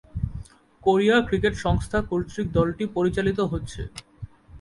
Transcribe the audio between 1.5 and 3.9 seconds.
সংস্থা কর্তৃক দলটি পরিচালিত হচ্ছে।